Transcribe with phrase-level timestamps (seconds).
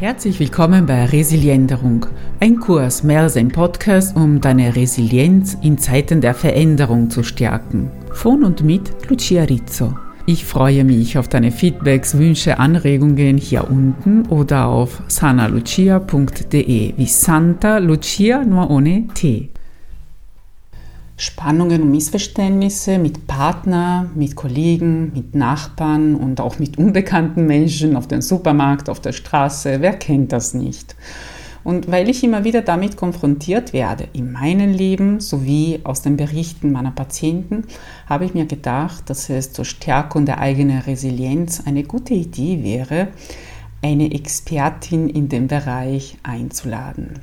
[0.00, 2.06] Herzlich willkommen bei Resilienderung,
[2.40, 7.90] ein Kurs mehr als ein Podcast, um deine Resilienz in Zeiten der Veränderung zu stärken.
[8.10, 9.92] Von und mit Lucia Rizzo.
[10.24, 17.76] Ich freue mich auf deine Feedbacks, Wünsche, Anregungen hier unten oder auf sanalucia.de wie Santa
[17.76, 19.50] Lucia nur ohne T.
[21.20, 28.08] Spannungen und Missverständnisse mit Partner, mit Kollegen, mit Nachbarn und auch mit unbekannten Menschen auf
[28.08, 29.82] dem Supermarkt, auf der Straße.
[29.82, 30.96] Wer kennt das nicht?
[31.62, 36.72] Und weil ich immer wieder damit konfrontiert werde, in meinem Leben sowie aus den Berichten
[36.72, 37.64] meiner Patienten,
[38.06, 43.08] habe ich mir gedacht, dass es zur Stärkung der eigenen Resilienz eine gute Idee wäre,
[43.82, 47.20] eine Expertin in dem Bereich einzuladen.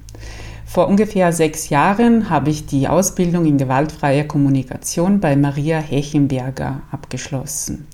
[0.69, 7.87] Vor ungefähr sechs Jahren habe ich die Ausbildung in gewaltfreier Kommunikation bei Maria Hechenberger abgeschlossen.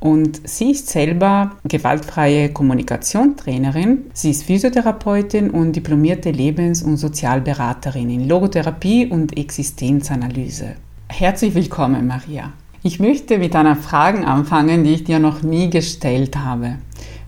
[0.00, 4.06] Und sie ist selber gewaltfreie Kommunikationstrainerin.
[4.14, 10.76] Sie ist Physiotherapeutin und diplomierte Lebens- und Sozialberaterin in Logotherapie und Existenzanalyse.
[11.08, 12.52] Herzlich willkommen, Maria.
[12.82, 16.78] Ich möchte mit einer Frage anfangen, die ich dir noch nie gestellt habe.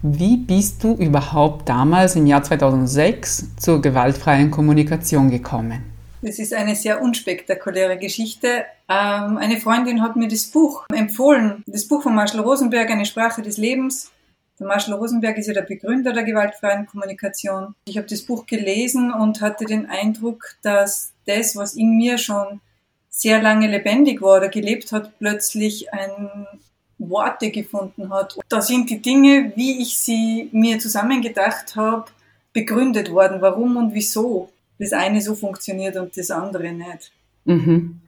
[0.03, 5.83] Wie bist du überhaupt damals im Jahr 2006 zur gewaltfreien Kommunikation gekommen?
[6.23, 8.65] Das ist eine sehr unspektakuläre Geschichte.
[8.89, 13.43] Ähm, eine Freundin hat mir das Buch empfohlen, das Buch von Marshall Rosenberg, Eine Sprache
[13.43, 14.11] des Lebens.
[14.59, 17.75] Der Marshall Rosenberg ist ja der Begründer der gewaltfreien Kommunikation.
[17.85, 22.61] Ich habe das Buch gelesen und hatte den Eindruck, dass das, was in mir schon
[23.11, 26.47] sehr lange lebendig war oder gelebt hat, plötzlich ein
[27.01, 28.39] Worte gefunden hat.
[28.49, 32.05] Da sind die Dinge, wie ich sie mir zusammengedacht habe,
[32.53, 37.13] begründet worden, warum und wieso das eine so funktioniert und das andere nicht.
[37.45, 38.01] Mhm.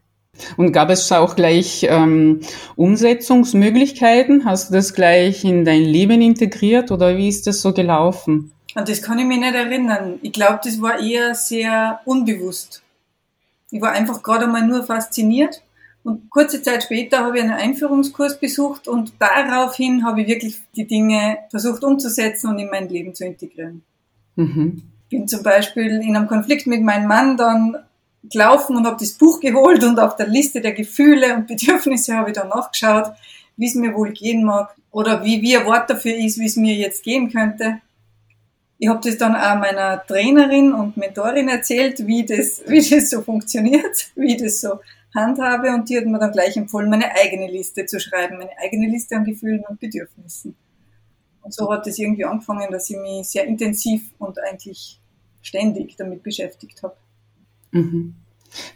[0.57, 2.41] Und gab es auch gleich ähm,
[2.77, 4.47] Umsetzungsmöglichkeiten?
[4.47, 8.53] Hast du das gleich in dein Leben integriert oder wie ist das so gelaufen?
[8.75, 10.19] Und das kann ich mich nicht erinnern.
[10.23, 12.83] Ich glaube, das war eher sehr unbewusst.
[13.70, 15.63] Ich war einfach gerade einmal nur fasziniert
[16.05, 20.86] und kurze Zeit später habe ich einen Einführungskurs besucht und daraufhin habe ich wirklich die
[20.86, 23.83] Dinge versucht umzusetzen und in mein Leben zu integrieren.
[24.35, 24.83] Mhm.
[25.08, 27.77] Bin zum Beispiel in einem Konflikt mit meinem Mann dann
[28.24, 32.30] gelaufen und habe das Buch geholt und auf der Liste der Gefühle und Bedürfnisse habe
[32.30, 33.13] ich dann nachgeschaut,
[33.57, 36.57] wie es mir wohl gehen mag oder wie, wie ein Wort dafür ist, wie es
[36.57, 37.79] mir jetzt gehen könnte.
[38.79, 43.23] Ich habe das dann auch meiner Trainerin und Mentorin erzählt, wie das, wie das so
[43.23, 44.80] funktioniert, wie das so
[45.14, 48.89] handhabe und die hat mir dann gleich empfohlen, meine eigene Liste zu schreiben, meine eigene
[48.89, 50.55] Liste an Gefühlen und Bedürfnissen.
[51.42, 55.01] Und so hat es irgendwie angefangen, dass ich mich sehr intensiv und eigentlich
[55.42, 56.96] ständig damit beschäftigt habe.
[57.72, 58.14] Mhm.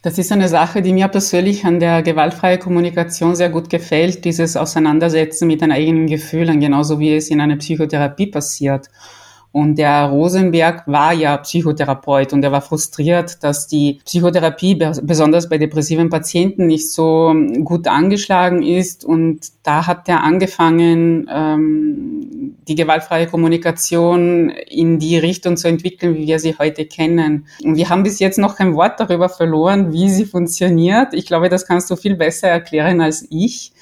[0.02, 4.56] Das ist eine Sache, die mir persönlich an der gewaltfreien Kommunikation sehr gut gefällt, dieses
[4.56, 8.88] Auseinandersetzen mit den eigenen Gefühlen, genauso wie es in einer Psychotherapie passiert.
[9.56, 15.56] Und der Rosenberg war ja Psychotherapeut und er war frustriert, dass die Psychotherapie besonders bei
[15.56, 17.34] depressiven Patienten nicht so
[17.64, 19.02] gut angeschlagen ist.
[19.02, 26.26] Und da hat er angefangen, ähm, die gewaltfreie Kommunikation in die Richtung zu entwickeln, wie
[26.26, 27.46] wir sie heute kennen.
[27.64, 31.14] Und wir haben bis jetzt noch kein Wort darüber verloren, wie sie funktioniert.
[31.14, 33.72] Ich glaube, das kannst du viel besser erklären als ich.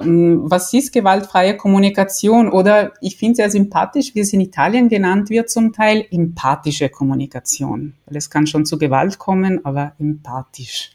[0.00, 2.50] Ähm, was ist gewaltfreie Kommunikation?
[2.50, 6.88] Oder ich finde es sehr sympathisch, wie es in Italien genannt wird zum Teil, empathische
[6.88, 7.94] Kommunikation.
[8.06, 10.92] Weil es kann schon zu Gewalt kommen, aber empathisch.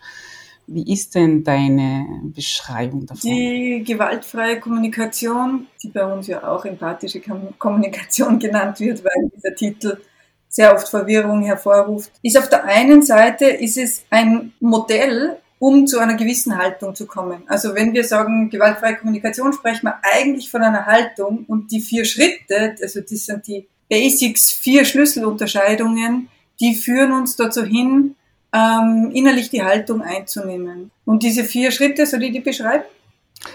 [0.69, 3.31] Wie ist denn deine Beschreibung davon?
[3.31, 7.21] Die gewaltfreie Kommunikation, die bei uns ja auch empathische
[7.57, 9.97] Kommunikation genannt wird, weil dieser Titel
[10.49, 15.99] sehr oft Verwirrung hervorruft, ist auf der einen Seite ist es ein Modell, um zu
[15.99, 17.43] einer gewissen Haltung zu kommen.
[17.47, 22.05] Also wenn wir sagen, gewaltfreie Kommunikation, sprechen wir eigentlich von einer Haltung und die vier
[22.05, 26.29] Schritte, also das sind die Basics, vier Schlüsselunterscheidungen,
[26.59, 28.15] die führen uns dazu hin,
[28.53, 30.91] ähm, innerlich die Haltung einzunehmen.
[31.05, 32.83] Und diese vier Schritte, soll ich die beschreiben?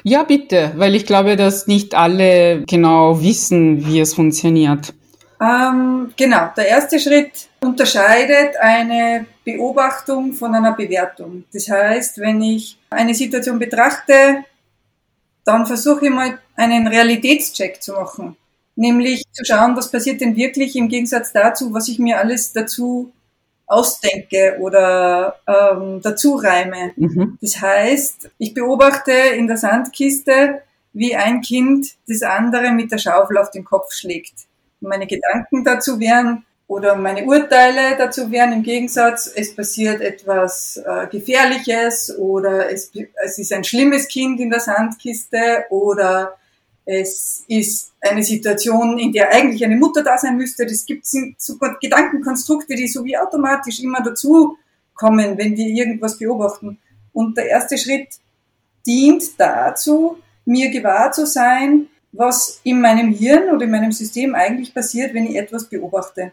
[0.04, 4.94] Ja, bitte, weil ich glaube, dass nicht alle genau wissen, wie es funktioniert.
[5.42, 11.44] Ähm, genau, der erste Schritt unterscheidet eine Beobachtung von einer Bewertung.
[11.52, 14.44] Das heißt, wenn ich eine Situation betrachte,
[15.44, 18.36] dann versuche ich mal einen Realitätscheck zu machen.
[18.76, 23.12] Nämlich zu schauen, was passiert denn wirklich im Gegensatz dazu, was ich mir alles dazu
[23.66, 26.92] ausdenke oder ähm, dazu reime.
[26.94, 27.38] Mhm.
[27.40, 30.62] Das heißt, ich beobachte in der Sandkiste,
[30.92, 34.46] wie ein Kind das andere mit der Schaufel auf den Kopf schlägt
[34.82, 41.06] meine Gedanken dazu wären oder meine Urteile dazu wären im Gegensatz, es passiert etwas äh,
[41.08, 42.90] Gefährliches oder es,
[43.24, 46.36] es ist ein schlimmes Kind in der Sandkiste oder
[46.84, 50.66] es ist eine Situation, in der eigentlich eine Mutter da sein müsste.
[50.66, 51.06] Das gibt
[51.38, 54.56] sogar Gedankenkonstrukte, die so wie automatisch immer dazu
[54.94, 56.78] kommen, wenn wir irgendwas beobachten.
[57.12, 58.08] Und der erste Schritt
[58.86, 64.74] dient dazu, mir gewahr zu sein, was in meinem Hirn oder in meinem System eigentlich
[64.74, 66.32] passiert, wenn ich etwas beobachte.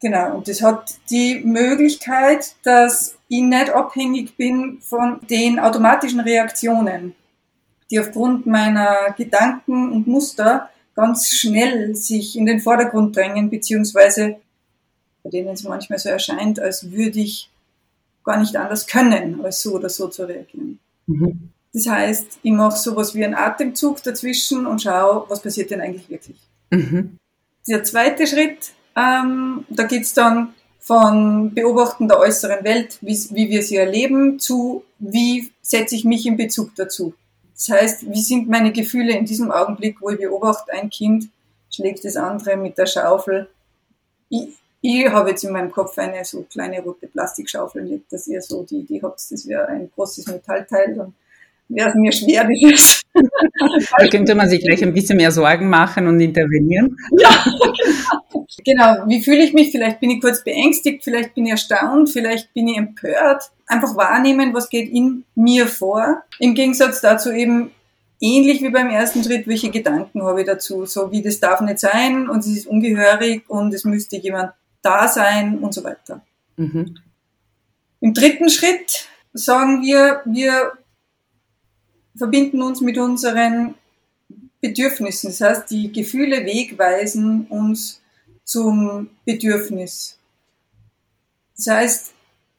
[0.00, 7.14] Genau, und das hat die Möglichkeit, dass ich nicht abhängig bin von den automatischen Reaktionen,
[7.90, 14.36] die aufgrund meiner Gedanken und Muster ganz schnell sich in den Vordergrund drängen, beziehungsweise
[15.22, 17.50] bei denen es manchmal so erscheint, als würde ich
[18.24, 20.78] gar nicht anders können, als so oder so zu reagieren.
[21.06, 21.50] Mhm.
[21.76, 26.08] Das heißt, ich mache sowas wie einen Atemzug dazwischen und schaue, was passiert denn eigentlich
[26.08, 26.38] wirklich.
[26.70, 27.18] Mhm.
[27.68, 33.62] Der zweite Schritt, ähm, da geht's dann von Beobachten der äußeren Welt, wie, wie wir
[33.62, 37.12] sie erleben, zu wie setze ich mich in Bezug dazu.
[37.54, 41.28] Das heißt, wie sind meine Gefühle in diesem Augenblick, wo ich beobachte, ein Kind
[41.70, 43.50] schlägt das andere mit der Schaufel.
[44.30, 44.48] Ich,
[44.80, 48.62] ich habe jetzt in meinem Kopf eine so kleine rote Plastikschaufel, nicht, dass ihr so
[48.62, 51.14] die Idee habt, das wäre ein großes Metallteil, dann
[51.68, 53.02] wäre es mir schwer, dieses.
[53.98, 56.96] Da könnte man sich gleich ein bisschen mehr Sorgen machen und intervenieren.
[57.18, 58.54] Ja, genau.
[58.64, 59.08] genau.
[59.08, 59.70] Wie fühle ich mich?
[59.70, 63.50] Vielleicht bin ich kurz beängstigt, vielleicht bin ich erstaunt, vielleicht bin ich empört.
[63.66, 66.22] Einfach wahrnehmen, was geht in mir vor.
[66.38, 67.70] Im Gegensatz dazu eben
[68.20, 70.86] ähnlich wie beim ersten Schritt, welche Gedanken habe ich dazu?
[70.86, 74.52] So wie das darf nicht sein und es ist ungehörig und es müsste jemand
[74.82, 76.22] da sein und so weiter.
[76.56, 76.96] Mhm.
[78.00, 80.72] Im dritten Schritt sagen wir, wir
[82.16, 83.74] verbinden uns mit unseren
[84.60, 85.30] Bedürfnissen.
[85.30, 88.00] Das heißt, die Gefühle wegweisen uns
[88.44, 90.18] zum Bedürfnis.
[91.56, 92.12] Das heißt,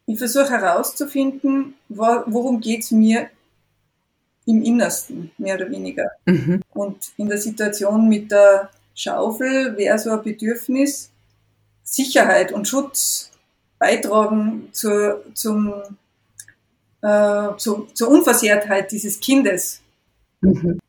[0.08, 3.30] ich versuche herauszufinden, worum geht es mir
[4.46, 6.10] im Innersten, mehr oder weniger.
[6.26, 6.62] Mhm.
[6.74, 11.12] Und in der Situation mit der Schaufel wäre so ein Bedürfnis,
[11.84, 13.32] Sicherheit und Schutz
[13.78, 15.74] beitragen zur, zum,
[17.08, 19.82] äh, zu, zur Unversehrtheit dieses Kindes.
[20.42, 20.80] Mhm.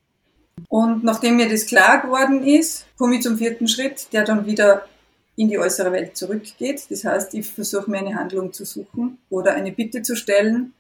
[0.69, 4.85] Und nachdem mir das klar geworden ist, komme ich zum vierten Schritt, der dann wieder
[5.37, 6.87] in die äußere Welt zurückgeht.
[6.91, 10.73] Das heißt, ich versuche mir eine Handlung zu suchen oder eine Bitte zu stellen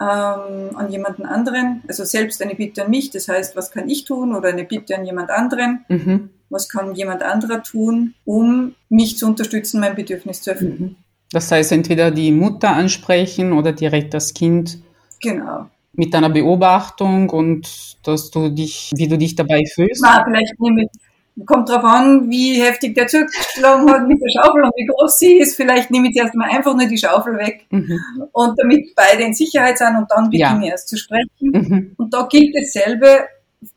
[0.00, 1.82] ähm, an jemanden anderen.
[1.88, 4.96] Also selbst eine Bitte an mich, das heißt, was kann ich tun oder eine Bitte
[4.96, 5.84] an jemand anderen.
[5.88, 6.30] Mhm.
[6.48, 10.78] Was kann jemand anderer tun, um mich zu unterstützen, mein Bedürfnis zu erfüllen.
[10.78, 10.96] Mhm.
[11.32, 14.78] Das heißt, entweder die Mutter ansprechen oder direkt das Kind.
[15.22, 15.66] Genau.
[15.92, 17.68] Mit deiner Beobachtung und
[18.06, 20.02] dass du dich, wie du dich dabei fühlst.
[20.02, 24.62] Na, vielleicht nehme ich, kommt drauf an, wie heftig der zugeschlagen hat mit der Schaufel
[24.62, 25.56] und wie groß sie ist.
[25.56, 27.66] Vielleicht nehme ich jetzt mal einfach nur die Schaufel weg.
[27.70, 28.00] Mhm.
[28.32, 30.62] Und damit beide in Sicherheit sind und dann beginne ja.
[30.62, 31.28] ich erst zu sprechen.
[31.40, 31.92] Mhm.
[31.96, 33.26] Und da gilt dasselbe,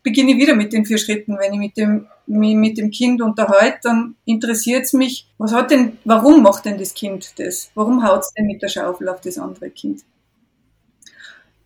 [0.01, 1.37] beginne ich wieder mit den vier Schritten.
[1.37, 5.71] Wenn ich mit dem mich mit dem Kind unterhalte, dann interessiert es mich, was hat
[5.71, 7.69] denn, warum macht denn das Kind das?
[7.75, 10.03] Warum haut es denn mit der Schaufel auf das andere Kind?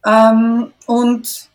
[0.05, 1.49] Ähm, und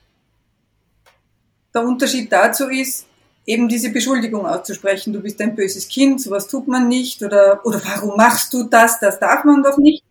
[1.74, 3.06] der Unterschied dazu ist,
[3.46, 7.80] eben diese Beschuldigung auszusprechen, du bist ein böses Kind, sowas tut man nicht, oder, oder
[7.84, 10.04] warum machst du das, das darf man doch nicht.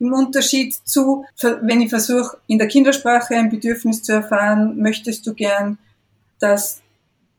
[0.00, 1.24] Im Unterschied zu,
[1.62, 5.76] wenn ich versuche, in der Kindersprache ein Bedürfnis zu erfahren, möchtest du gern,
[6.40, 6.82] dass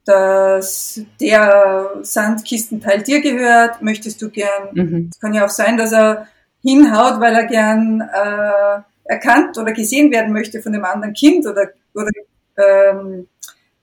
[0.06, 5.10] dass der Sandkistenteil dir gehört, möchtest du gern, mhm.
[5.14, 6.28] es kann ja auch sein, dass er
[6.64, 11.70] hinhaut, weil er gern äh, erkannt oder gesehen werden möchte von dem anderen Kind oder,
[11.94, 12.10] oder
[12.58, 13.28] ähm,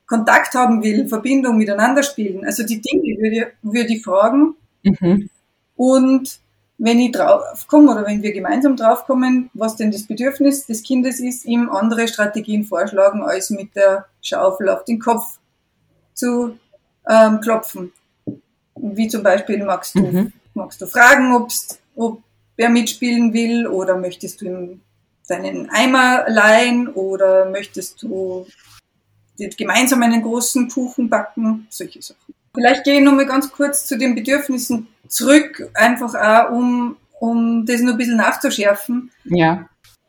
[0.07, 2.45] Kontakt haben will, Verbindung miteinander spielen.
[2.45, 4.57] Also die Dinge würde, würde ich fragen.
[4.83, 5.29] Mhm.
[5.76, 6.41] Und
[6.78, 11.47] wenn ich draufkomme oder wenn wir gemeinsam draufkommen, was denn das Bedürfnis des Kindes ist,
[11.47, 15.38] ihm andere Strategien vorschlagen, als mit der Schaufel auf den Kopf
[16.12, 16.59] zu
[17.09, 17.92] ähm, klopfen.
[18.75, 20.33] Wie zum Beispiel magst du, mhm.
[20.54, 22.23] magst du fragen, ob's, ob
[22.59, 24.80] er mitspielen will oder möchtest du ihm
[25.28, 28.47] deinen Eimer leihen oder möchtest du
[29.37, 32.36] gemeinsam einen großen Kuchen backen, solche Sachen.
[32.57, 37.83] Vielleicht gehe ich nochmal ganz kurz zu den Bedürfnissen zurück, einfach auch, um, um das
[37.83, 39.11] noch ein bisschen nachzuschärfen.
[39.25, 39.69] Ja.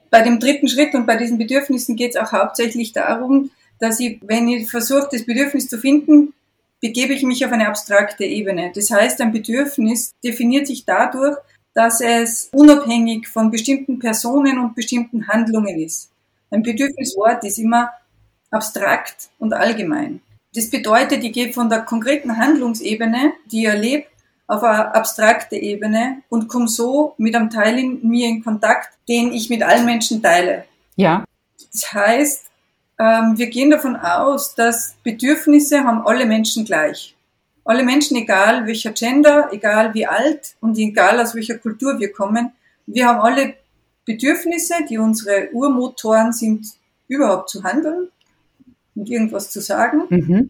[0.10, 4.20] Bei dem dritten Schritt und bei diesen Bedürfnissen geht es auch hauptsächlich darum, dass ich,
[4.22, 6.34] wenn ich versuche, das Bedürfnis zu finden,
[6.82, 8.72] begebe ich mich auf eine abstrakte Ebene.
[8.74, 11.38] Das heißt, ein Bedürfnis definiert sich dadurch,
[11.74, 16.10] dass es unabhängig von bestimmten Personen und bestimmten Handlungen ist.
[16.50, 17.92] Ein Bedürfniswort ist immer
[18.52, 20.22] abstrakt und allgemein.
[20.58, 24.08] Das bedeutet, ich gehe von der konkreten Handlungsebene, die ich erlebe,
[24.48, 29.34] auf eine abstrakte Ebene und komme so mit einem Teil in mir in Kontakt, den
[29.34, 30.64] ich mit allen Menschen teile.
[30.96, 31.26] Ja.
[31.72, 32.46] Das heißt,
[33.00, 37.16] ähm, wir gehen davon aus, dass Bedürfnisse haben alle Menschen gleich.
[37.64, 42.52] Alle Menschen, egal welcher Gender, egal wie alt und egal aus welcher Kultur wir kommen,
[42.88, 43.54] wir haben alle
[44.06, 46.66] Bedürfnisse, die unsere Urmotoren sind,
[47.08, 48.10] überhaupt zu handeln
[48.98, 50.04] und irgendwas zu sagen.
[50.10, 50.50] Mhm.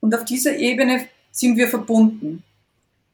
[0.00, 2.42] Und auf dieser Ebene sind wir verbunden.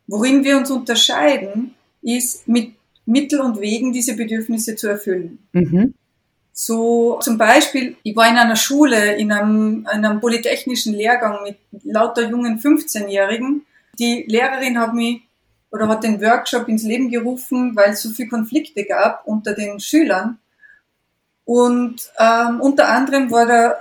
[0.07, 2.73] Worin wir uns unterscheiden, ist mit
[3.05, 5.39] Mittel und Wegen, diese Bedürfnisse zu erfüllen.
[5.53, 5.95] Mhm.
[6.53, 12.29] So zum Beispiel, ich war in einer Schule, in einem, einem polytechnischen Lehrgang mit lauter
[12.29, 13.63] jungen 15-Jährigen.
[13.99, 15.23] Die Lehrerin hat mich
[15.71, 19.79] oder hat den Workshop ins Leben gerufen, weil es so viele Konflikte gab unter den
[19.79, 20.39] Schülern.
[21.45, 23.81] Und ähm, unter anderem war der,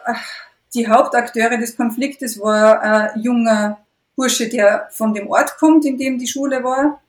[0.74, 3.80] die Hauptakteure des Konfliktes war ein junger
[4.16, 7.02] Bursche, der von dem Ort kommt, in dem die Schule war,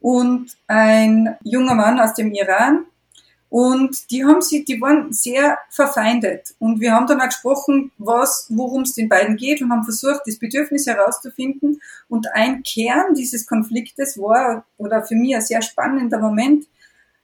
[0.00, 2.86] und ein junger Mann aus dem Iran.
[3.48, 6.54] Und die haben sie, die waren sehr verfeindet.
[6.58, 10.22] Und wir haben dann auch gesprochen, was, worum es den beiden geht und haben versucht,
[10.24, 11.80] das Bedürfnis herauszufinden.
[12.08, 16.66] Und ein Kern dieses Konfliktes war, oder für mich ein sehr spannender Moment,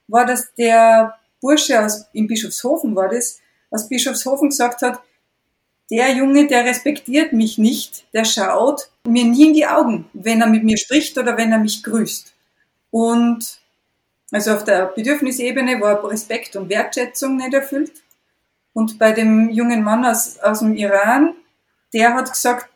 [0.07, 3.39] war, dass der Bursche aus, in Bischofshofen war das,
[3.71, 5.01] aus Bischofshofen gesagt hat,
[5.91, 10.47] der Junge, der respektiert mich nicht, der schaut mir nie in die Augen, wenn er
[10.47, 12.35] mit mir spricht oder wenn er mich grüßt.
[12.91, 13.61] Und
[14.31, 17.93] also auf der Bedürfnisebene war Respekt und Wertschätzung nicht erfüllt.
[18.75, 21.35] Und bei dem jungen Mann aus, aus dem Iran,
[21.95, 22.69] der hat gesagt,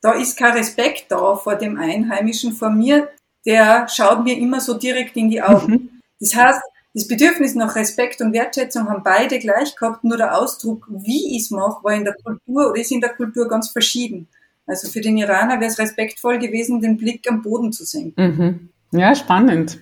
[0.00, 3.08] da ist kein Respekt da vor dem Einheimischen, vor mir,
[3.44, 5.72] der schaut mir immer so direkt in die Augen.
[5.72, 6.00] Mhm.
[6.20, 6.60] Das heißt,
[6.94, 11.42] das Bedürfnis nach Respekt und Wertschätzung haben beide gleich gehabt, nur der Ausdruck, wie ich
[11.44, 14.28] es mache, war in der Kultur oder ist in der Kultur ganz verschieden.
[14.66, 18.22] Also für den Iraner wäre es respektvoll gewesen, den Blick am Boden zu senken.
[18.22, 18.98] Mhm.
[18.98, 19.78] Ja, spannend.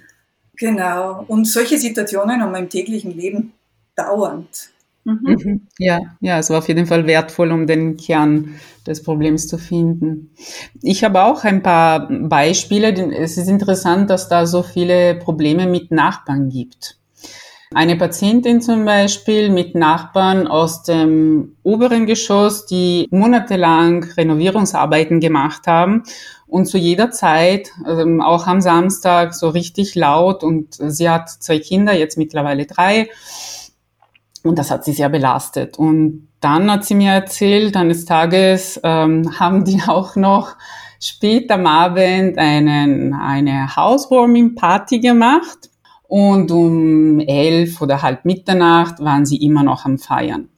[0.57, 1.25] Genau.
[1.29, 3.53] Und solche Situationen haben wir im täglichen Leben
[3.95, 4.71] dauernd.
[5.07, 5.19] Mhm.
[5.45, 5.61] Mhm.
[5.79, 10.33] Ja, ja, es war auf jeden Fall wertvoll, um den Kern des Problems zu finden.
[10.83, 12.89] Ich habe auch ein paar Beispiele.
[13.15, 16.99] Es ist interessant, dass da so viele Probleme mit Nachbarn gibt.
[17.75, 26.05] Eine Patientin zum Beispiel mit Nachbarn aus dem oberen Geschoss, die monatelang Renovierungsarbeiten gemacht haben
[26.47, 31.59] und zu jeder Zeit, also auch am Samstag, so richtig laut und sie hat zwei
[31.59, 33.09] Kinder, jetzt mittlerweile drei.
[34.47, 35.79] Und das hat sie sehr belastet.
[35.79, 40.57] Und dann hat sie mir erzählt, eines Tages ähm, haben die auch noch
[41.01, 45.71] spät am Abend einen, eine Housewarming-Party gemacht.
[46.09, 50.49] Und um elf oder halb Mitternacht waren sie immer noch am Feiern.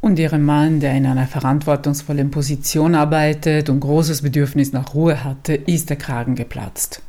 [0.00, 5.54] Und ihrem Mann, der in einer verantwortungsvollen Position arbeitet und großes Bedürfnis nach Ruhe hatte,
[5.54, 7.00] ist der Kragen geplatzt.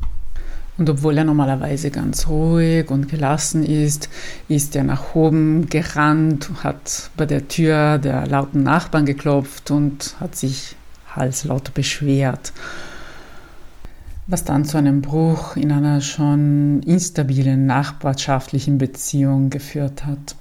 [0.78, 4.10] Und obwohl er normalerweise ganz ruhig und gelassen ist,
[4.50, 10.36] ist er nach oben gerannt, hat bei der Tür der lauten Nachbarn geklopft und hat
[10.36, 10.76] sich
[11.16, 12.52] halslaut beschwert.
[14.28, 20.36] Was dann zu einem Bruch in einer schon instabilen nachbarschaftlichen Beziehung geführt hat.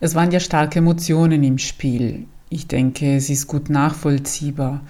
[0.00, 2.26] Es waren ja starke Emotionen im Spiel.
[2.48, 4.80] Ich denke, es ist gut nachvollziehbar.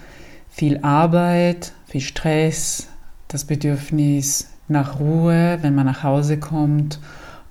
[0.49, 2.87] Viel Arbeit, viel Stress,
[3.27, 6.99] das Bedürfnis nach Ruhe, wenn man nach Hause kommt.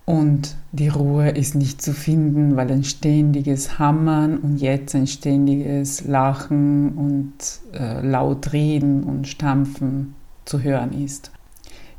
[0.06, 6.04] Und die Ruhe ist nicht zu finden, weil ein ständiges Hammern und jetzt ein ständiges
[6.04, 7.33] Lachen und
[7.73, 11.30] äh, laut reden und stampfen zu hören ist.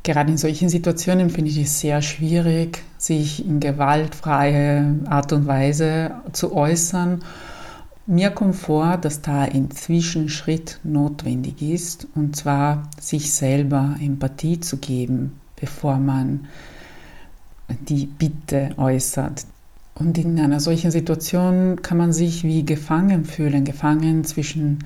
[0.04, 6.12] Gerade in solchen Situationen finde ich es sehr schwierig, sich in gewaltfreie Art und Weise
[6.30, 7.24] zu äußern
[8.06, 14.78] mir kommt vor, dass da ein Zwischenschritt notwendig ist, und zwar sich selber Empathie zu
[14.78, 16.46] geben, bevor man
[17.88, 19.46] die Bitte äußert.
[19.94, 24.80] Und in einer solchen Situation kann man sich wie gefangen fühlen, gefangen zwischen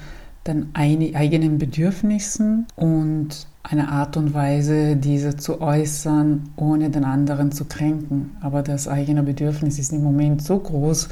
[0.46, 7.66] den eigenen Bedürfnissen und einer Art und Weise, diese zu äußern, ohne den anderen zu
[7.66, 8.36] kränken.
[8.40, 11.08] Aber das eigene Bedürfnis ist im Moment so groß,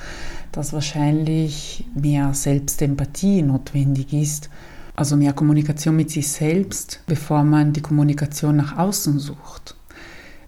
[0.52, 4.48] dass wahrscheinlich mehr Selbstempathie notwendig ist,
[4.96, 9.76] also mehr Kommunikation mit sich selbst, bevor man die Kommunikation nach außen sucht.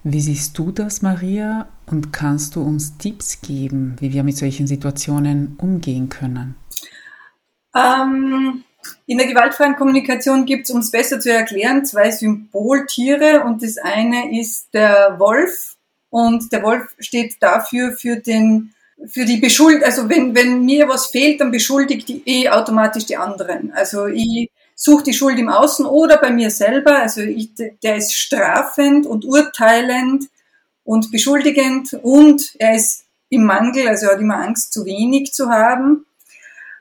[0.03, 1.69] Wie siehst du das, Maria?
[1.87, 6.55] Und kannst du uns Tipps geben, wie wir mit solchen Situationen umgehen können?
[7.75, 8.65] Ähm,
[9.07, 13.79] in der gewaltfreien Kommunikation gibt es, um es besser zu erklären, zwei Symboltiere und das
[13.79, 15.77] eine ist der Wolf
[16.11, 18.75] und der Wolf steht dafür für den
[19.09, 23.17] für die Beschuld, also wenn, wenn mir was fehlt, dann beschuldigt ich eh automatisch die
[23.17, 23.73] anderen.
[23.73, 26.99] Also ich suche die Schuld im Außen oder bei mir selber.
[26.99, 27.51] Also ich,
[27.83, 30.25] der ist strafend und urteilend
[30.85, 35.49] und beschuldigend und er ist im Mangel, also er hat immer Angst, zu wenig zu
[35.49, 36.05] haben.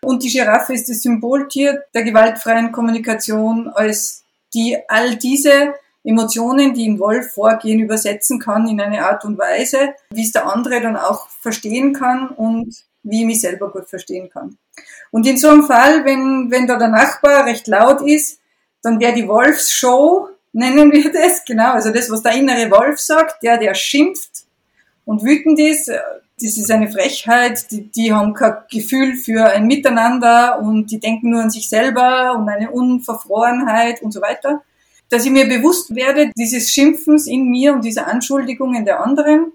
[0.01, 6.85] Und die Giraffe ist das Symboltier der gewaltfreien Kommunikation, als die all diese Emotionen, die
[6.85, 10.95] im Wolf vorgehen, übersetzen kann in eine Art und Weise, wie es der andere dann
[10.95, 14.57] auch verstehen kann und wie ich mich selber gut verstehen kann.
[15.11, 18.39] Und in so einem Fall, wenn, wenn da der Nachbar recht laut ist,
[18.81, 23.43] dann wäre die Wolfsshow, nennen wir das, genau, also das, was der innere Wolf sagt,
[23.43, 24.45] der, der schimpft
[25.05, 25.91] und wütend ist,
[26.41, 31.31] das ist eine Frechheit, die, die haben kein Gefühl für ein Miteinander und die denken
[31.31, 34.61] nur an sich selber und eine Unverfrorenheit und so weiter.
[35.09, 39.51] Dass ich mir bewusst werde dieses Schimpfens in mir und dieser Anschuldigungen der anderen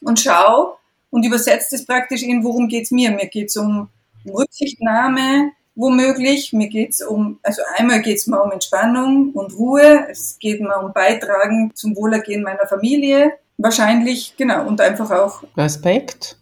[0.00, 0.78] und schau
[1.10, 3.10] und übersetze es praktisch in, worum geht's mir?
[3.10, 3.88] Mir geht's um,
[4.24, 6.52] um Rücksichtnahme, womöglich.
[6.52, 10.06] Mir geht's um, also einmal geht's mir um Entspannung und Ruhe.
[10.10, 13.32] Es geht mir um Beitragen zum Wohlergehen meiner Familie.
[13.58, 16.36] Wahrscheinlich, genau, und einfach auch Respekt.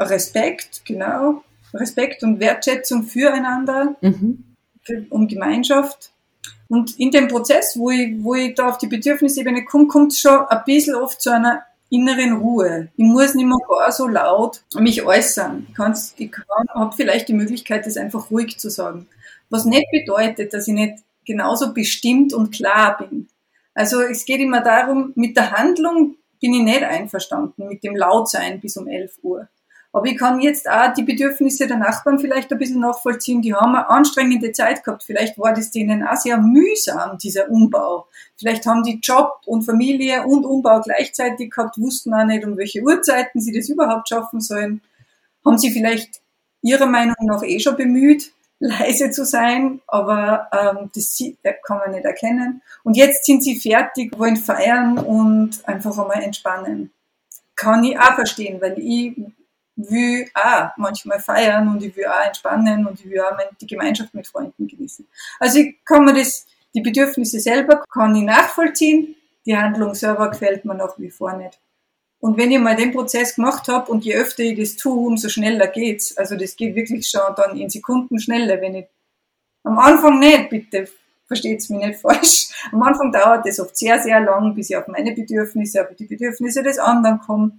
[0.00, 1.42] Respekt, genau.
[1.74, 4.44] Respekt und Wertschätzung füreinander, mhm.
[4.82, 6.12] für, um Gemeinschaft.
[6.68, 10.18] Und in dem Prozess, wo ich, wo ich da auf die Bedürfnisebene komme, kommt es
[10.20, 12.88] schon ein bisschen oft zu einer inneren Ruhe.
[12.96, 15.66] Ich muss nicht mehr gar so laut mich äußern.
[15.68, 16.44] Ich, kann's, ich kann,
[16.74, 19.06] habe vielleicht die Möglichkeit, das einfach ruhig zu sagen.
[19.50, 23.28] Was nicht bedeutet, dass ich nicht genauso bestimmt und klar bin.
[23.76, 28.58] Also es geht immer darum, mit der Handlung bin ich nicht einverstanden, mit dem Lautsein
[28.58, 29.48] bis um 11 Uhr.
[29.92, 33.42] Aber ich kann jetzt auch die Bedürfnisse der Nachbarn vielleicht ein bisschen nachvollziehen.
[33.42, 35.02] Die haben eine anstrengende Zeit gehabt.
[35.02, 38.06] Vielleicht war das denen auch sehr mühsam, dieser Umbau.
[38.36, 42.82] Vielleicht haben die Job und Familie und Umbau gleichzeitig gehabt, wussten auch nicht, um welche
[42.82, 44.80] Uhrzeiten sie das überhaupt schaffen sollen.
[45.44, 46.22] Haben sie vielleicht
[46.62, 51.22] ihrer Meinung nach eh schon bemüht leise zu sein, aber ähm, das
[51.66, 52.62] kann man nicht erkennen.
[52.84, 56.92] Und jetzt sind sie fertig, wollen feiern und einfach einmal entspannen.
[57.54, 59.14] Kann ich auch verstehen, weil ich
[59.76, 64.14] will auch manchmal feiern und ich will auch entspannen und ich will auch die Gemeinschaft
[64.14, 65.06] mit Freunden genießen.
[65.38, 70.64] Also ich kann mir das, die Bedürfnisse selber kann ich nachvollziehen, die Handlung selber gefällt
[70.64, 71.58] mir nach wie vor nicht.
[72.20, 75.28] Und wenn ich mal den Prozess gemacht habe und je öfter ich das tue, umso
[75.28, 76.16] schneller geht's.
[76.16, 78.86] Also das geht wirklich schon dann in Sekunden schneller, wenn ich
[79.62, 80.88] am Anfang nicht, bitte
[81.26, 82.48] versteht's mich nicht falsch.
[82.72, 86.06] Am Anfang dauert das oft sehr, sehr lang, bis ich auf meine Bedürfnisse, auf die
[86.06, 87.52] Bedürfnisse des anderen komme.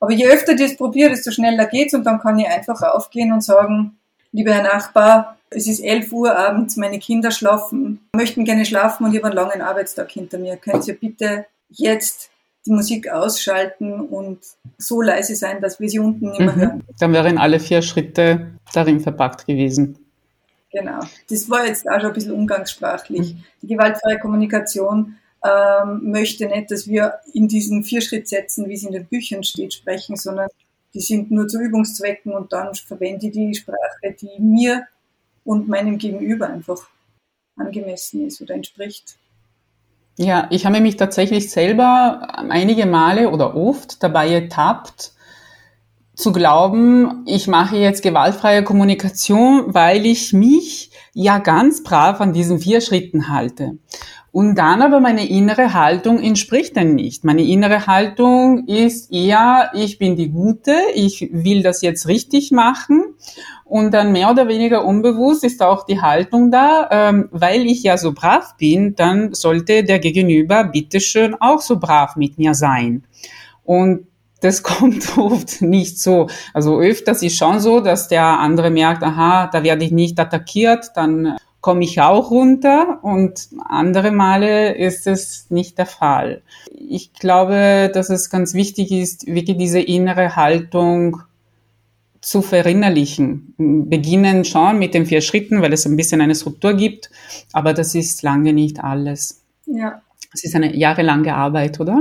[0.00, 3.32] Aber je öfter ich das probiere, desto schneller geht's und dann kann ich einfach aufgehen
[3.32, 3.98] und sagen,
[4.32, 9.12] lieber Herr Nachbar, es ist 11 Uhr abends, meine Kinder schlafen, möchten gerne schlafen und
[9.12, 10.56] ich habe einen langen Arbeitstag hinter mir.
[10.56, 12.31] Können Sie bitte jetzt
[12.66, 14.40] die Musik ausschalten und
[14.78, 16.60] so leise sein, dass wir sie unten nicht mehr mhm.
[16.60, 16.84] hören.
[16.98, 19.98] Dann wären alle vier Schritte darin verpackt gewesen.
[20.70, 21.00] Genau.
[21.28, 23.34] Das war jetzt auch schon ein bisschen umgangssprachlich.
[23.34, 23.44] Mhm.
[23.62, 28.92] Die gewaltfreie Kommunikation ähm, möchte nicht, dass wir in diesen vier Schrittsätzen, wie es in
[28.92, 30.48] den Büchern steht, sprechen, sondern
[30.94, 34.86] die sind nur zu Übungszwecken und dann verwende ich die Sprache, die mir
[35.44, 36.88] und meinem Gegenüber einfach
[37.56, 39.16] angemessen ist oder entspricht.
[40.22, 45.14] Ja, ich habe mich tatsächlich selber einige Male oder oft dabei ertappt,
[46.14, 52.60] zu glauben, ich mache jetzt gewaltfreie Kommunikation, weil ich mich ja ganz brav an diesen
[52.60, 53.78] vier Schritten halte.
[54.32, 57.22] Und dann aber meine innere Haltung entspricht dann nicht.
[57.22, 63.14] Meine innere Haltung ist eher, ich bin die Gute, ich will das jetzt richtig machen
[63.66, 67.98] und dann mehr oder weniger unbewusst ist auch die Haltung da, ähm, weil ich ja
[67.98, 73.04] so brav bin, dann sollte der Gegenüber bitteschön auch so brav mit mir sein.
[73.64, 74.06] Und
[74.40, 76.28] das kommt oft nicht so.
[76.54, 80.90] Also öfters ist schon so, dass der andere merkt, aha, da werde ich nicht attackiert,
[80.94, 86.42] dann komme ich auch runter und andere Male ist es nicht der Fall.
[86.76, 91.22] Ich glaube, dass es ganz wichtig ist, wirklich diese innere Haltung
[92.20, 93.54] zu verinnerlichen.
[93.88, 97.10] Beginnen schon mit den vier Schritten, weil es ein bisschen eine Struktur gibt,
[97.52, 99.42] aber das ist lange nicht alles.
[99.66, 100.02] Ja.
[100.34, 102.00] Es ist eine jahrelange Arbeit, oder?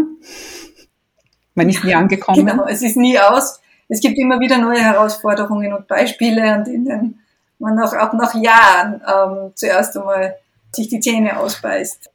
[1.54, 2.48] Man ist nie angekommen.
[2.48, 3.60] Genau, es ist nie aus.
[3.90, 7.21] Es gibt immer wieder neue Herausforderungen und Beispiele, an denen
[7.62, 10.36] man auch, auch nach Jahren ähm, zuerst einmal
[10.74, 12.10] sich die Zähne ausbeißt.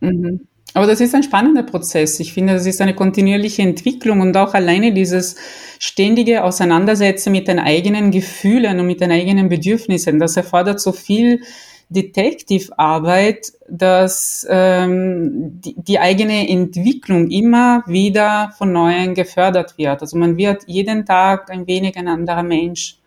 [0.00, 0.46] Mhm.
[0.74, 2.20] Aber das ist ein spannender Prozess.
[2.20, 5.36] Ich finde, das ist eine kontinuierliche Entwicklung und auch alleine dieses
[5.78, 10.18] ständige Auseinandersetzen mit den eigenen Gefühlen und mit den eigenen Bedürfnissen.
[10.18, 11.40] Das erfordert so viel
[11.88, 20.02] Detective-Arbeit, dass ähm, die, die eigene Entwicklung immer wieder von Neuem gefördert wird.
[20.02, 22.98] Also man wird jeden Tag ein wenig ein anderer Mensch.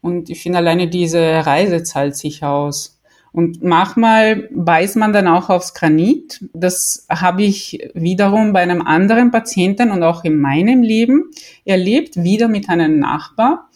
[0.00, 2.98] Und ich finde alleine diese Reise zahlt sich aus.
[3.32, 6.44] Und manchmal beißt man dann auch aufs Granit.
[6.54, 11.30] Das habe ich wiederum bei einem anderen Patienten und auch in meinem Leben
[11.64, 13.68] erlebt, wieder mit einem Nachbar.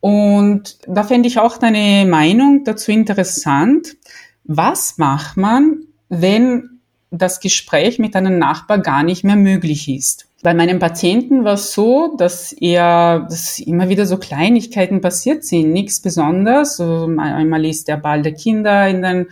[0.00, 3.96] Und da fände ich auch deine Meinung dazu interessant.
[4.44, 10.26] Was macht man, wenn das Gespräch mit einem Nachbar gar nicht mehr möglich ist?
[10.44, 15.72] Bei meinem Patienten war es so, dass er, dass immer wieder so Kleinigkeiten passiert sind,
[15.72, 16.78] nichts Besonderes.
[16.78, 19.28] Also einmal ist der Ball der Kinder in den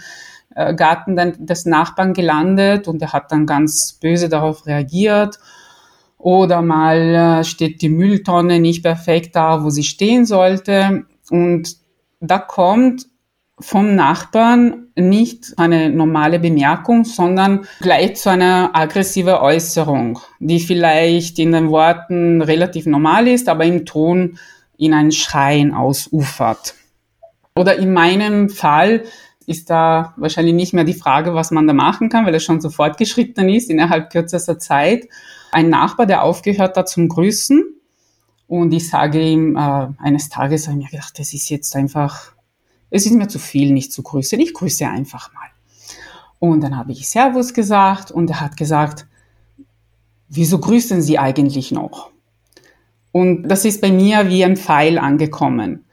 [0.55, 5.39] äh, Garten des Nachbarn gelandet und er hat dann ganz böse darauf reagiert.
[6.17, 11.05] Oder mal äh, steht die Mülltonne nicht perfekt da, wo sie stehen sollte.
[11.29, 11.77] Und
[12.21, 13.07] da kommt
[13.61, 21.53] vom Nachbarn nicht eine normale Bemerkung, sondern gleich zu einer aggressiven Äußerung, die vielleicht in
[21.53, 24.39] den Worten relativ normal ist, aber im Ton
[24.77, 26.75] in ein Schreien ausufert.
[27.55, 29.05] Oder in meinem Fall
[29.47, 32.61] ist da wahrscheinlich nicht mehr die Frage, was man da machen kann, weil es schon
[32.61, 35.09] so fortgeschritten ist innerhalb kürzester Zeit.
[35.51, 37.63] Ein Nachbar, der aufgehört hat zum Grüßen
[38.47, 42.33] und ich sage ihm äh, eines Tages, habe ich mir gedacht, das ist jetzt einfach
[42.93, 44.39] es ist mir zu viel, nicht zu grüßen.
[44.39, 45.49] Ich grüße einfach mal.
[46.39, 49.07] Und dann habe ich Servus gesagt und er hat gesagt,
[50.29, 52.11] wieso grüßen Sie eigentlich noch?
[53.11, 55.85] Und das ist bei mir wie ein Pfeil angekommen.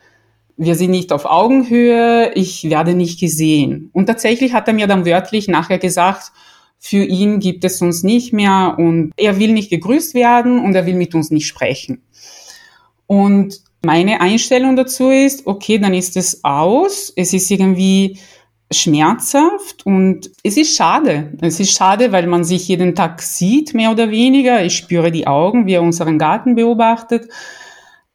[0.57, 3.89] Wir sind nicht auf Augenhöhe, ich werde nicht gesehen.
[3.93, 6.33] Und tatsächlich hat er mir dann wörtlich nachher gesagt,
[6.79, 10.85] für ihn gibt es uns nicht mehr und er will nicht gegrüßt werden und er
[10.85, 12.01] will mit uns nicht sprechen.
[13.07, 17.13] Und meine Einstellung dazu ist, okay, dann ist es aus.
[17.15, 18.19] Es ist irgendwie
[18.71, 21.33] schmerzhaft und es ist schade.
[21.41, 24.63] Es ist schade, weil man sich jeden Tag sieht, mehr oder weniger.
[24.63, 27.29] Ich spüre die Augen, wie er unseren Garten beobachtet.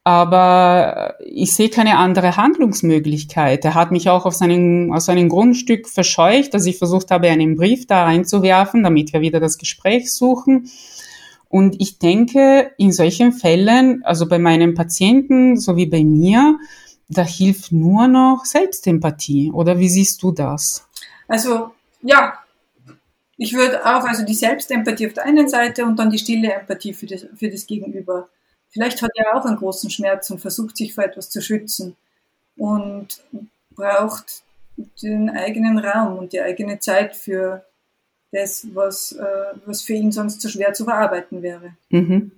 [0.07, 3.65] Aber ich sehe keine andere Handlungsmöglichkeit.
[3.65, 7.55] Er hat mich auch auf seinen, auf seinem Grundstück verscheucht, dass ich versucht habe, einen
[7.55, 10.69] Brief da reinzuwerfen, damit wir wieder das Gespräch suchen.
[11.49, 16.57] Und ich denke, in solchen Fällen, also bei meinen Patienten sowie bei mir,
[17.07, 19.51] da hilft nur noch Selbstempathie.
[19.51, 20.87] Oder wie siehst du das?
[21.27, 22.39] Also, ja,
[23.37, 26.93] ich würde auch, also die Selbstempathie auf der einen Seite und dann die stille Empathie
[26.93, 28.29] für das, für das Gegenüber.
[28.69, 31.95] Vielleicht hat er auch einen großen Schmerz und versucht sich vor etwas zu schützen
[32.57, 33.21] und
[33.71, 34.43] braucht
[35.01, 37.65] den eigenen Raum und die eigene Zeit für
[38.35, 39.23] das, was, äh,
[39.65, 41.71] was für ihn sonst zu schwer zu verarbeiten wäre.
[41.89, 42.31] Mhm.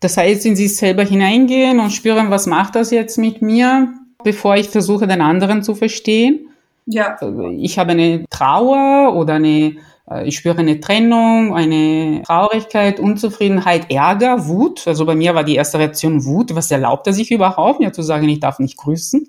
[0.00, 4.56] Das heißt, in sich selber hineingehen und spüren, was macht das jetzt mit mir, bevor
[4.56, 6.48] ich versuche, den anderen zu verstehen.
[6.86, 7.16] Ja.
[7.58, 9.76] Ich habe eine Trauer oder eine,
[10.10, 14.88] äh, ich spüre eine Trennung, eine Traurigkeit, Unzufriedenheit, Ärger, Wut.
[14.88, 16.54] Also bei mir war die erste Reaktion Wut.
[16.54, 19.28] Was erlaubt er sich überhaupt, mir zu sagen, ich darf nicht grüßen?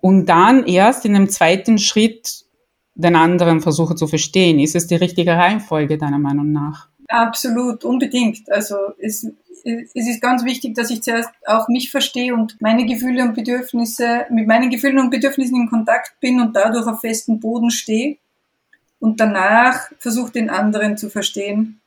[0.00, 2.43] Und dann erst in einem zweiten Schritt
[2.94, 4.58] den anderen versuche zu verstehen.
[4.58, 6.88] Ist es die richtige Reihenfolge deiner Meinung nach?
[7.08, 8.50] Absolut, unbedingt.
[8.50, 9.26] Also es,
[9.64, 14.26] es ist ganz wichtig, dass ich zuerst auch mich verstehe und meine Gefühle und Bedürfnisse,
[14.30, 18.16] mit meinen Gefühlen und Bedürfnissen in Kontakt bin und dadurch auf festem Boden stehe
[19.00, 21.80] und danach versuche den anderen zu verstehen.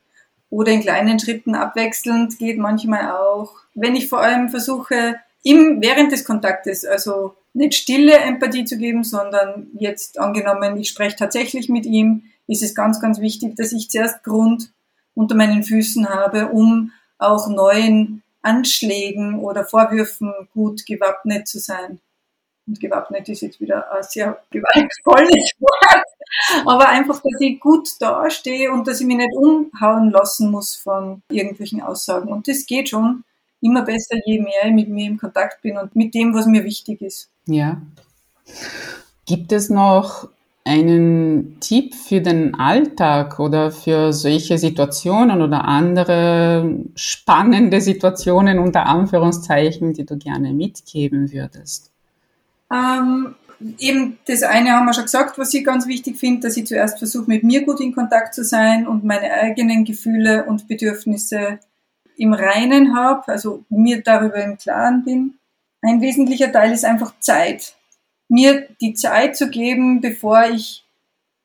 [0.50, 3.52] Oder in kleinen Schritten abwechselnd geht manchmal auch.
[3.74, 9.04] Wenn ich vor allem versuche, im, während des Kontaktes, also nicht stille Empathie zu geben,
[9.04, 13.90] sondern jetzt angenommen, ich spreche tatsächlich mit ihm, ist es ganz, ganz wichtig, dass ich
[13.90, 14.72] zuerst Grund
[15.14, 22.00] unter meinen Füßen habe, um auch neuen Anschlägen oder Vorwürfen gut gewappnet zu sein.
[22.66, 26.04] Und gewappnet ist jetzt wieder ein sehr gewaltvolles Wort.
[26.66, 31.22] Aber einfach, dass ich gut dastehe und dass ich mich nicht umhauen lassen muss von
[31.30, 32.28] irgendwelchen Aussagen.
[32.28, 33.24] Und das geht schon
[33.60, 36.64] immer besser, je mehr ich mit mir im Kontakt bin und mit dem, was mir
[36.64, 37.30] wichtig ist.
[37.46, 37.80] Ja.
[39.26, 40.28] Gibt es noch
[40.64, 49.94] einen Tipp für den Alltag oder für solche Situationen oder andere spannende Situationen unter Anführungszeichen,
[49.94, 51.90] die du gerne mitgeben würdest?
[52.70, 53.34] Ähm,
[53.78, 56.98] eben das eine haben wir schon gesagt, was ich ganz wichtig finde, dass ich zuerst
[56.98, 61.60] versuche, mit mir gut in Kontakt zu sein und meine eigenen Gefühle und Bedürfnisse
[62.18, 65.38] im Reinen habe, also mir darüber im Klaren bin.
[65.80, 67.74] Ein wesentlicher Teil ist einfach Zeit.
[68.28, 70.84] Mir die Zeit zu geben, bevor ich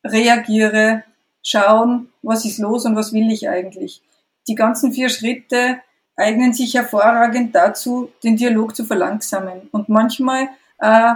[0.04, 1.04] reagiere,
[1.44, 4.02] schauen, was ist los und was will ich eigentlich.
[4.48, 5.80] Die ganzen vier Schritte
[6.16, 11.14] eignen sich hervorragend dazu, den Dialog zu verlangsamen und manchmal äh,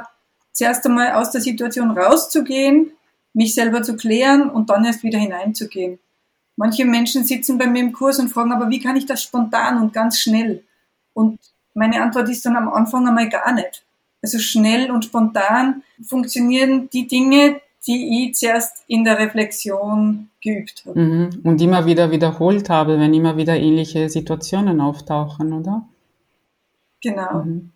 [0.53, 2.91] zuerst einmal aus der Situation rauszugehen,
[3.33, 5.99] mich selber zu klären und dann erst wieder hineinzugehen.
[6.57, 9.81] Manche Menschen sitzen bei mir im Kurs und fragen, aber wie kann ich das spontan
[9.81, 10.63] und ganz schnell?
[11.13, 11.39] Und
[11.75, 13.83] meine Antwort ist dann am Anfang einmal gar nicht.
[14.23, 20.99] Also schnell und spontan funktionieren die Dinge, die ich zuerst in der Reflexion geübt habe.
[20.99, 21.41] Mhm.
[21.43, 25.87] Und immer wieder wiederholt habe, wenn immer wieder ähnliche Situationen auftauchen, oder?
[27.01, 27.43] Genau.
[27.43, 27.71] Mhm.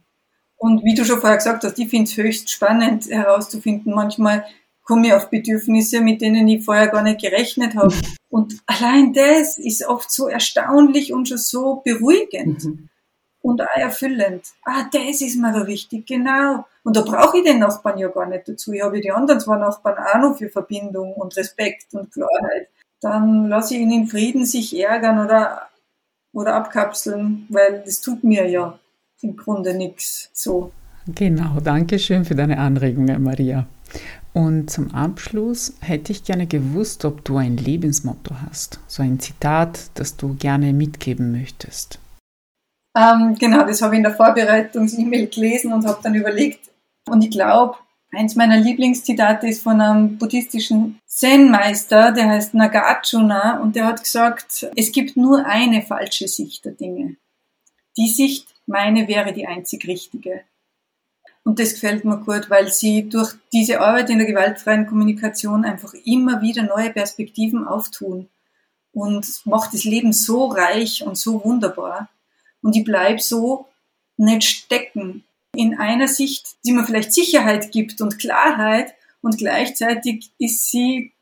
[0.58, 3.94] Und wie du schon vorher gesagt hast, ich finde es höchst spannend herauszufinden.
[3.94, 4.44] Manchmal
[4.92, 7.96] komme ich auf Bedürfnisse, mit denen ich vorher gar nicht gerechnet habe.
[8.30, 12.64] Und allein das ist oft so erstaunlich und schon so beruhigend.
[12.64, 12.90] Mhm.
[13.42, 14.44] Und auch erfüllend.
[14.64, 16.66] Ah, das ist mir da wichtig, genau.
[16.84, 18.72] Und da brauche ich den Nachbarn ja gar nicht dazu.
[18.72, 22.70] Ich habe die anderen zwei Nachbarn auch noch für Verbindung und Respekt und Klarheit.
[23.02, 25.70] Dann lasse ich ihn in Frieden sich ärgern oder,
[26.34, 28.80] oder abkapseln, weil das tut mir ja
[29.22, 30.72] im Grunde nichts so.
[31.08, 33.68] Genau, danke schön für deine Anregungen, Maria.
[34.34, 39.92] Und zum Abschluss hätte ich gerne gewusst, ob du ein Lebensmotto hast, so ein Zitat,
[39.96, 42.00] das du gerne mitgeben möchtest.
[42.96, 46.70] Ähm, genau, das habe ich in der Vorbereitungs-E-Mail gelesen und habe dann überlegt.
[47.10, 47.76] Und ich glaube,
[48.14, 54.70] eins meiner Lieblingszitate ist von einem buddhistischen Zen-Meister, der heißt Nagarjuna, und der hat gesagt,
[54.76, 57.16] es gibt nur eine falsche Sicht der Dinge.
[57.98, 60.42] Die Sicht, meine, wäre die einzig richtige.
[61.44, 65.94] Und das gefällt mir gut, weil sie durch diese Arbeit in der gewaltfreien Kommunikation einfach
[66.06, 68.30] immer wieder neue Perspektiven auftun
[68.94, 72.10] und macht das Leben so reich und so wunderbar.
[72.62, 73.66] Und ich bleib so
[74.18, 75.24] nicht stecken
[75.56, 81.14] in einer Sicht, die mir vielleicht Sicherheit gibt und Klarheit und gleichzeitig ist sie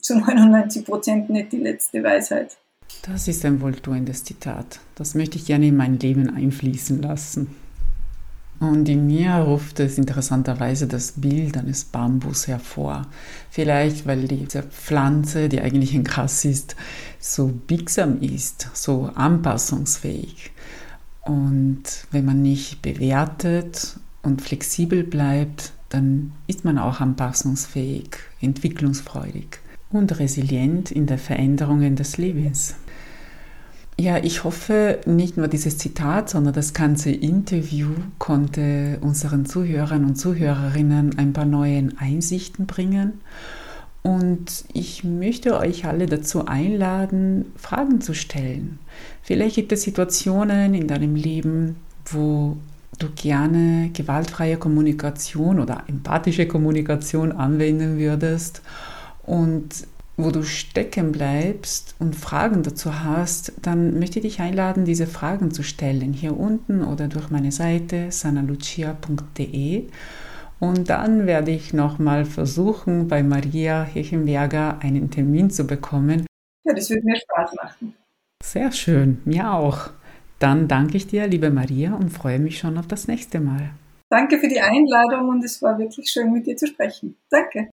[0.00, 2.56] zu 99 Prozent nicht die letzte Weisheit.
[3.02, 4.80] Das ist ein wohltuendes Zitat.
[4.96, 7.54] Das möchte ich gerne in mein Leben einfließen lassen.
[8.62, 13.08] Und in mir ruft es interessanterweise das Bild eines Bambus hervor.
[13.50, 16.76] Vielleicht, weil diese Pflanze, die eigentlich ein Gras ist,
[17.18, 20.52] so biegsam ist, so anpassungsfähig.
[21.22, 29.58] Und wenn man nicht bewertet und flexibel bleibt, dann ist man auch anpassungsfähig, entwicklungsfreudig
[29.90, 32.76] und resilient in der Veränderungen des Lebens.
[33.98, 40.16] Ja, ich hoffe, nicht nur dieses Zitat, sondern das ganze Interview konnte unseren Zuhörern und
[40.16, 43.20] Zuhörerinnen ein paar neue Einsichten bringen.
[44.02, 48.80] Und ich möchte euch alle dazu einladen, Fragen zu stellen.
[49.22, 51.76] Vielleicht gibt es Situationen in deinem Leben,
[52.06, 52.56] wo
[52.98, 58.62] du gerne gewaltfreie Kommunikation oder empathische Kommunikation anwenden würdest.
[59.24, 65.06] Und wo du stecken bleibst und Fragen dazu hast, dann möchte ich dich einladen, diese
[65.06, 69.86] Fragen zu stellen, hier unten oder durch meine Seite sanalucia.de.
[70.60, 76.26] Und dann werde ich nochmal versuchen, bei Maria Hechenberger einen Termin zu bekommen.
[76.64, 77.94] Ja, das wird mir Spaß machen.
[78.44, 79.90] Sehr schön, mir auch.
[80.38, 83.70] Dann danke ich dir, liebe Maria, und freue mich schon auf das nächste Mal.
[84.10, 87.16] Danke für die Einladung und es war wirklich schön, mit dir zu sprechen.
[87.30, 87.70] Danke.